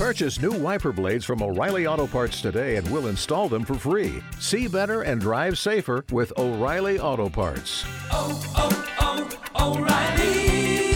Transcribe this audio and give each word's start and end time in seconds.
Purchase 0.00 0.40
new 0.40 0.52
wiper 0.52 0.92
blades 0.92 1.26
from 1.26 1.42
O'Reilly 1.42 1.86
Auto 1.86 2.06
Parts 2.06 2.40
today 2.40 2.76
and 2.76 2.90
we'll 2.90 3.08
install 3.08 3.50
them 3.50 3.66
for 3.66 3.74
free. 3.74 4.22
See 4.38 4.66
better 4.66 5.02
and 5.02 5.20
drive 5.20 5.58
safer 5.58 6.06
with 6.10 6.32
O'Reilly 6.38 6.98
Auto 6.98 7.28
Parts. 7.28 7.84
oh, 8.10 8.32
oh, 8.56 9.28
O'Reilly 9.60 10.94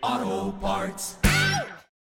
Auto 0.00 0.52
Parts. 0.60 1.18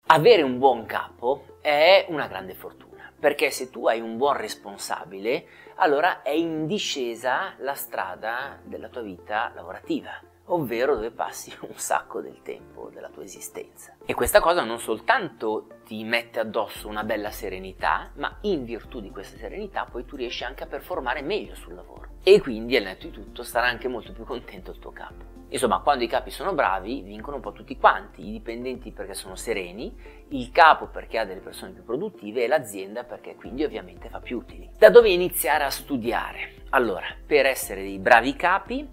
Avere 0.09 0.43
un 0.43 0.59
buon 0.59 0.85
capo 0.85 1.57
è 1.59 2.05
una 2.09 2.27
grande 2.27 2.53
fortuna, 2.53 3.11
perché 3.19 3.49
se 3.49 3.71
tu 3.71 3.87
hai 3.87 3.99
un 3.99 4.17
buon 4.17 4.37
responsabile, 4.37 5.47
allora 5.77 6.21
è 6.21 6.29
in 6.29 6.67
discesa 6.67 7.55
la 7.57 7.73
strada 7.73 8.59
della 8.63 8.89
tua 8.89 9.01
vita 9.01 9.51
lavorativa, 9.55 10.21
ovvero 10.45 10.95
dove 10.95 11.11
passi 11.11 11.55
un 11.61 11.75
sacco 11.75 12.21
del 12.21 12.41
tempo 12.41 12.89
della 12.93 13.09
tua 13.09 13.23
esistenza. 13.23 13.95
E 14.05 14.13
questa 14.13 14.39
cosa 14.39 14.63
non 14.63 14.79
soltanto 14.79 15.67
ti 15.85 16.03
mette 16.03 16.39
addosso 16.39 16.87
una 16.87 17.03
bella 17.03 17.31
serenità, 17.31 18.11
ma 18.15 18.37
in 18.41 18.65
virtù 18.65 18.99
di 18.99 19.11
questa 19.11 19.37
serenità 19.37 19.85
poi 19.85 20.05
tu 20.05 20.15
riesci 20.15 20.43
anche 20.43 20.63
a 20.63 20.67
performare 20.67 21.21
meglio 21.21 21.55
sul 21.55 21.73
lavoro. 21.73 22.11
E 22.23 22.39
quindi, 22.41 22.75
al 22.77 22.83
netto 22.83 23.07
di 23.07 23.11
tutto, 23.11 23.43
sarà 23.43 23.67
anche 23.67 23.87
molto 23.87 24.13
più 24.13 24.23
contento 24.23 24.71
il 24.71 24.79
tuo 24.79 24.91
capo. 24.91 25.33
Insomma, 25.49 25.81
quando 25.81 26.03
i 26.03 26.07
capi 26.07 26.31
sono 26.31 26.53
bravi, 26.53 27.01
vincono 27.01 27.35
un 27.35 27.41
po' 27.43 27.51
tutti 27.51 27.77
quanti, 27.77 28.27
i 28.27 28.31
dipendenti 28.31 28.91
perché 28.91 29.13
sono 29.13 29.35
sereni, 29.35 29.95
il 30.29 30.49
capo 30.51 30.87
perché 30.87 31.19
ha 31.19 31.25
delle 31.25 31.41
persone 31.41 31.73
più 31.73 31.83
produttive 31.83 32.43
e 32.43 32.47
l'azienda 32.47 33.03
perché 33.03 33.35
quindi 33.35 33.63
ovviamente 33.63 34.09
fa 34.09 34.19
più 34.19 34.39
utili. 34.39 34.71
Da 34.79 34.89
dove 34.89 35.09
iniziare 35.09 35.63
a 35.63 35.69
studiare? 35.69 36.63
Allora, 36.69 37.05
per 37.23 37.45
essere 37.45 37.83
dei 37.83 37.99
bravi 37.99 38.35
capi, 38.35 38.89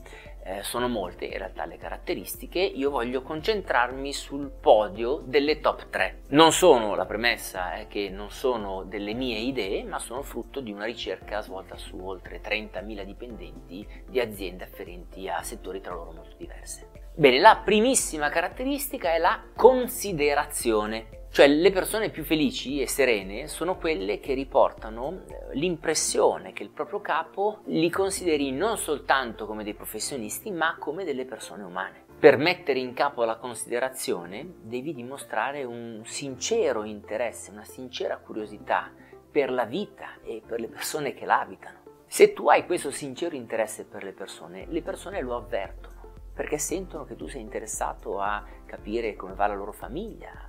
eh, 0.50 0.62
sono 0.62 0.88
molte 0.88 1.26
in 1.26 1.38
realtà 1.38 1.64
le 1.64 1.76
caratteristiche, 1.76 2.58
io 2.58 2.90
voglio 2.90 3.22
concentrarmi 3.22 4.12
sul 4.12 4.50
podio 4.50 5.22
delle 5.24 5.60
top 5.60 5.88
3. 5.90 6.22
Non 6.30 6.52
sono, 6.52 6.94
la 6.94 7.06
premessa 7.06 7.74
è 7.74 7.86
che 7.86 8.08
non 8.08 8.30
sono 8.30 8.82
delle 8.82 9.14
mie 9.14 9.38
idee, 9.38 9.84
ma 9.84 9.98
sono 9.98 10.22
frutto 10.22 10.60
di 10.60 10.72
una 10.72 10.84
ricerca 10.84 11.40
svolta 11.40 11.76
su 11.76 11.98
oltre 11.98 12.40
30.000 12.40 13.02
dipendenti 13.04 13.86
di 14.06 14.20
aziende 14.20 14.64
afferenti 14.64 15.28
a 15.28 15.42
settori 15.42 15.80
tra 15.80 15.94
loro 15.94 16.12
molto 16.12 16.34
diverse. 16.36 16.88
Bene, 17.14 17.38
la 17.38 17.60
primissima 17.64 18.28
caratteristica 18.28 19.12
è 19.12 19.18
la 19.18 19.42
considerazione. 19.54 21.19
Cioè 21.32 21.46
le 21.46 21.70
persone 21.70 22.10
più 22.10 22.24
felici 22.24 22.80
e 22.80 22.88
serene 22.88 23.46
sono 23.46 23.76
quelle 23.76 24.18
che 24.18 24.34
riportano 24.34 25.20
eh, 25.28 25.54
l'impressione 25.56 26.52
che 26.52 26.64
il 26.64 26.70
proprio 26.70 27.00
capo 27.00 27.60
li 27.66 27.88
consideri 27.88 28.50
non 28.50 28.76
soltanto 28.76 29.46
come 29.46 29.62
dei 29.62 29.74
professionisti, 29.74 30.50
ma 30.50 30.74
come 30.76 31.04
delle 31.04 31.24
persone 31.24 31.62
umane. 31.62 32.06
Per 32.18 32.36
mettere 32.36 32.80
in 32.80 32.94
capo 32.94 33.22
la 33.22 33.36
considerazione 33.36 34.54
devi 34.60 34.92
dimostrare 34.92 35.62
un 35.62 36.02
sincero 36.04 36.82
interesse, 36.82 37.52
una 37.52 37.64
sincera 37.64 38.18
curiosità 38.18 38.90
per 39.30 39.52
la 39.52 39.66
vita 39.66 40.18
e 40.24 40.42
per 40.44 40.58
le 40.58 40.66
persone 40.66 41.14
che 41.14 41.26
la 41.26 41.38
abitano. 41.38 41.78
Se 42.08 42.32
tu 42.32 42.48
hai 42.48 42.66
questo 42.66 42.90
sincero 42.90 43.36
interesse 43.36 43.84
per 43.84 44.02
le 44.02 44.12
persone, 44.12 44.66
le 44.68 44.82
persone 44.82 45.20
lo 45.20 45.36
avvertono 45.36 45.98
perché 46.40 46.58
sentono 46.58 47.04
che 47.04 47.16
tu 47.16 47.28
sei 47.28 47.42
interessato 47.42 48.18
a 48.18 48.42
capire 48.64 49.14
come 49.14 49.34
va 49.34 49.46
la 49.46 49.54
loro 49.54 49.72
famiglia, 49.72 50.48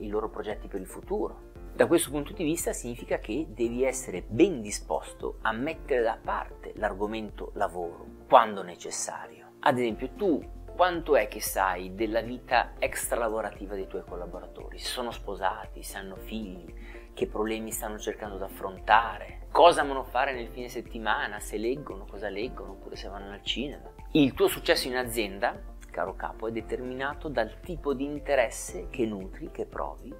i 0.00 0.08
loro 0.08 0.28
progetti 0.28 0.68
per 0.68 0.80
il 0.80 0.86
futuro. 0.86 1.48
Da 1.74 1.86
questo 1.86 2.10
punto 2.10 2.32
di 2.32 2.44
vista 2.44 2.72
significa 2.72 3.18
che 3.18 3.46
devi 3.50 3.84
essere 3.84 4.22
ben 4.22 4.60
disposto 4.60 5.38
a 5.42 5.52
mettere 5.52 6.02
da 6.02 6.18
parte 6.22 6.72
l'argomento 6.76 7.52
lavoro 7.54 8.06
quando 8.28 8.62
necessario. 8.62 9.52
Ad 9.60 9.78
esempio, 9.78 10.10
tu 10.16 10.58
quanto 10.74 11.16
è 11.16 11.28
che 11.28 11.40
sai 11.40 11.94
della 11.94 12.22
vita 12.22 12.72
extralavorativa 12.78 13.74
dei 13.74 13.86
tuoi 13.86 14.02
collaboratori? 14.02 14.78
Se 14.78 14.86
sono 14.86 15.10
sposati, 15.10 15.82
se 15.82 15.98
hanno 15.98 16.16
figli, 16.16 16.74
che 17.12 17.26
problemi 17.26 17.70
stanno 17.70 17.98
cercando 17.98 18.36
di 18.36 18.44
affrontare, 18.44 19.46
cosa 19.50 19.82
amano 19.82 20.04
fare 20.04 20.32
nel 20.32 20.48
fine 20.48 20.68
settimana, 20.68 21.38
se 21.38 21.58
leggono, 21.58 22.06
cosa 22.06 22.28
leggono, 22.28 22.72
oppure 22.72 22.96
se 22.96 23.08
vanno 23.08 23.32
al 23.32 23.42
cinema. 23.42 23.90
Il 24.12 24.32
tuo 24.32 24.48
successo 24.48 24.88
in 24.88 24.96
azienda, 24.96 25.54
caro 25.90 26.14
capo, 26.14 26.48
è 26.48 26.52
determinato 26.52 27.28
dal 27.28 27.60
tipo 27.60 27.94
di 27.94 28.04
interesse 28.04 28.88
che 28.90 29.04
nutri, 29.06 29.50
che 29.50 29.66
provi 29.66 30.14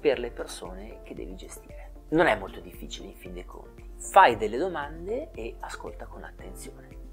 per 0.00 0.18
le 0.18 0.30
persone 0.30 1.00
che 1.02 1.14
devi 1.14 1.34
gestire. 1.34 1.92
Non 2.10 2.26
è 2.26 2.36
molto 2.36 2.60
difficile 2.60 3.08
in 3.08 3.16
fin 3.16 3.32
dei 3.32 3.44
conti. 3.44 3.84
Fai 3.98 4.36
delle 4.36 4.58
domande 4.58 5.30
e 5.32 5.56
ascolta 5.60 6.06
con 6.06 6.22
attenzione. 6.22 7.04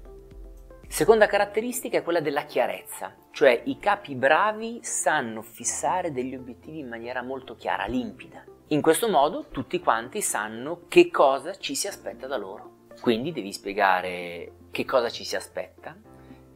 Seconda 0.86 1.26
caratteristica 1.26 1.98
è 1.98 2.02
quella 2.04 2.20
della 2.20 2.44
chiarezza, 2.44 3.14
cioè 3.32 3.62
i 3.64 3.78
capi 3.80 4.14
bravi 4.14 4.78
sanno 4.82 5.42
fissare 5.42 6.12
degli 6.12 6.36
obiettivi 6.36 6.78
in 6.78 6.88
maniera 6.88 7.22
molto 7.22 7.56
chiara, 7.56 7.86
limpida. 7.86 8.44
In 8.68 8.80
questo 8.80 9.08
modo 9.08 9.46
tutti 9.48 9.80
quanti 9.80 10.20
sanno 10.22 10.82
che 10.86 11.10
cosa 11.10 11.56
ci 11.56 11.74
si 11.74 11.88
aspetta 11.88 12.28
da 12.28 12.36
loro. 12.36 12.86
Quindi 13.00 13.32
devi 13.32 13.52
spiegare 13.52 14.52
che 14.70 14.84
cosa 14.84 15.10
ci 15.10 15.24
si 15.24 15.34
aspetta, 15.34 15.96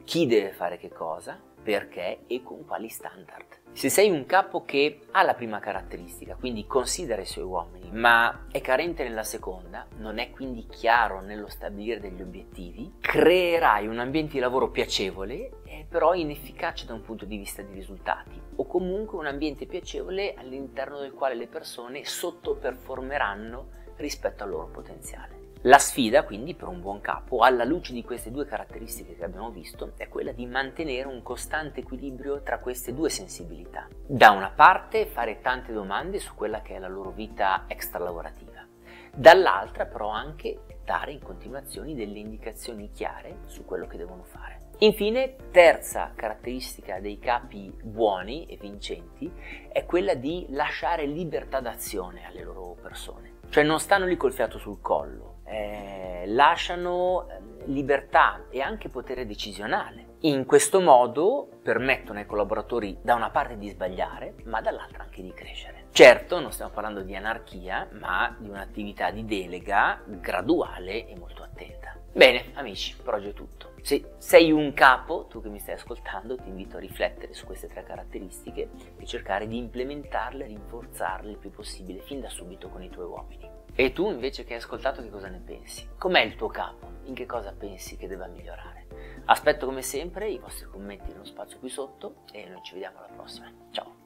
chi 0.04 0.26
deve 0.26 0.52
fare 0.52 0.78
che 0.78 0.88
cosa, 0.88 1.38
perché 1.69 2.21
e 2.29 2.43
con 2.43 2.65
quali 2.65 2.89
standard. 2.89 3.45
Se 3.73 3.91
sei 3.91 4.09
un 4.09 4.25
capo 4.25 4.65
che 4.65 5.01
ha 5.11 5.23
la 5.23 5.34
prima 5.34 5.59
caratteristica, 5.59 6.34
quindi 6.34 6.67
considera 6.67 7.21
i 7.21 7.27
suoi 7.27 7.45
uomini, 7.45 7.91
ma 7.93 8.47
è 8.51 8.62
carente 8.62 9.03
nella 9.03 9.23
seconda, 9.23 9.87
non 9.99 10.17
è 10.17 10.31
quindi 10.31 10.67
chiaro 10.67 11.21
nello 11.21 11.49
stabilire 11.49 12.01
degli 12.01 12.23
obiettivi, 12.23 12.95
creerai 12.99 13.87
un 13.87 13.99
ambiente 13.99 14.33
di 14.33 14.39
lavoro 14.39 14.71
piacevole, 14.71 15.61
eh, 15.67 15.84
però 15.87 16.15
inefficace 16.15 16.87
da 16.87 16.95
un 16.95 17.03
punto 17.03 17.27
di 17.27 17.37
vista 17.37 17.61
di 17.61 17.75
risultati, 17.75 18.41
o 18.56 18.67
comunque 18.67 19.19
un 19.19 19.27
ambiente 19.27 19.67
piacevole 19.67 20.33
all'interno 20.39 20.99
del 21.00 21.12
quale 21.12 21.35
le 21.35 21.49
persone 21.49 22.03
sottoperformeranno 22.03 23.69
rispetto 23.97 24.43
al 24.43 24.49
loro 24.49 24.69
potenziale. 24.69 25.38
La 25.62 25.78
sfida, 25.78 26.22
quindi, 26.22 26.54
per 26.54 26.69
un 26.69 26.80
buon 26.80 27.00
capo, 27.00 27.41
alla 27.41 27.64
luce 27.64 27.92
di 27.92 28.04
queste 28.04 28.30
due 28.30 28.46
caratteristiche 28.46 29.16
che 29.16 29.24
abbiamo 29.24 29.50
visto, 29.50 29.92
è 29.96 30.06
quella 30.06 30.30
di 30.30 30.46
mantenere 30.46 31.08
un 31.08 31.20
costante 31.20 31.80
equilibrio 31.80 32.42
tra 32.42 32.60
queste 32.60 32.94
due 32.94 33.10
sensibilità. 33.10 33.88
Da 34.06 34.30
una 34.30 34.50
parte 34.50 35.06
fare 35.06 35.41
tante 35.41 35.72
domande 35.72 36.20
su 36.20 36.36
quella 36.36 36.62
che 36.62 36.76
è 36.76 36.78
la 36.78 36.86
loro 36.86 37.10
vita 37.10 37.64
extralavorativa, 37.66 38.64
dall'altra 39.12 39.86
però 39.86 40.10
anche 40.10 40.60
dare 40.84 41.10
in 41.10 41.20
continuazione 41.20 41.96
delle 41.96 42.20
indicazioni 42.20 42.92
chiare 42.92 43.38
su 43.46 43.64
quello 43.64 43.88
che 43.88 43.96
devono 43.96 44.22
fare. 44.22 44.66
Infine, 44.78 45.34
terza 45.50 46.12
caratteristica 46.14 47.00
dei 47.00 47.19
capi 47.19 47.76
buoni 47.82 48.46
e 48.46 48.56
vincenti 48.58 49.28
è 49.72 49.84
quella 49.84 50.14
di 50.14 50.46
lasciare 50.50 51.04
libertà 51.04 51.58
d'azione 51.58 52.25
alle 52.26 52.44
loro 52.44 52.76
persone. 52.80 53.38
Cioè 53.48 53.64
non 53.64 53.80
stanno 53.80 54.04
lì 54.04 54.16
col 54.16 54.32
fiato 54.32 54.58
sul 54.58 54.80
collo, 54.80 55.38
eh, 55.48 56.25
lasciano 56.26 57.26
libertà 57.64 58.44
e 58.50 58.60
anche 58.60 58.88
potere 58.88 59.26
decisionale. 59.26 60.06
In 60.22 60.47
questo 60.47 60.81
modo 60.81 61.48
permettono 61.62 62.19
ai 62.19 62.26
collaboratori 62.26 62.98
da 63.03 63.14
una 63.14 63.31
parte 63.31 63.56
di 63.56 63.69
sbagliare, 63.69 64.34
ma 64.44 64.60
dall'altra 64.60 65.04
anche 65.04 65.22
di 65.22 65.32
crescere. 65.32 65.87
Certo, 65.92 66.41
non 66.41 66.53
stiamo 66.53 66.72
parlando 66.72 67.03
di 67.03 67.14
anarchia, 67.14 67.88
ma 67.92 68.34
di 68.38 68.48
un'attività 68.48 69.10
di 69.10 69.25
delega 69.25 70.03
graduale 70.06 71.06
e 71.06 71.16
molto 71.16 71.42
attenta. 71.42 71.97
Bene, 72.12 72.47
amici, 72.54 72.97
per 72.97 73.14
oggi 73.14 73.28
è 73.28 73.32
tutto. 73.32 73.75
Se 73.82 74.14
sei 74.19 74.50
un 74.50 74.72
capo, 74.72 75.26
tu 75.26 75.41
che 75.41 75.48
mi 75.48 75.60
stai 75.60 75.75
ascoltando, 75.75 76.37
ti 76.37 76.48
invito 76.48 76.76
a 76.76 76.81
riflettere 76.81 77.32
su 77.32 77.47
queste 77.47 77.69
tre 77.69 77.84
caratteristiche 77.84 78.70
e 78.98 79.06
cercare 79.06 79.47
di 79.47 79.56
implementarle, 79.56 80.47
rinforzarle 80.47 81.31
il 81.31 81.38
più 81.38 81.50
possibile 81.50 82.00
fin 82.00 82.20
da 82.20 82.28
subito 82.28 82.69
con 82.69 82.82
i 82.82 82.91
tuoi 82.91 83.06
uomini. 83.06 83.57
E 83.81 83.93
tu 83.93 84.11
invece 84.11 84.43
che 84.43 84.55
hai 84.55 84.59
ascoltato 84.59 85.03
che 85.03 85.09
cosa 85.09 85.28
ne 85.28 85.39
pensi? 85.39 85.89
Com'è 85.97 86.21
il 86.22 86.34
tuo 86.34 86.49
capo? 86.49 86.94
In 87.05 87.15
che 87.15 87.27
cosa 87.27 87.55
pensi 87.56 87.97
che 87.97 88.09
debba 88.09 88.27
migliorare? 88.27 89.22
Aspetto 89.27 89.66
come 89.66 89.83
sempre 89.83 90.28
i 90.28 90.39
vostri 90.39 90.66
commenti 90.66 91.12
nello 91.12 91.25
spazio 91.25 91.61
qui 91.61 91.69
sotto 91.69 92.25
e 92.33 92.49
noi 92.49 92.61
ci 92.65 92.72
vediamo 92.72 92.99
alla 92.99 93.15
prossima. 93.15 93.53
Ciao! 93.71 93.97